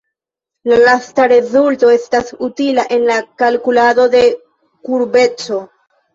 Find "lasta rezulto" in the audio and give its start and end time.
0.85-1.89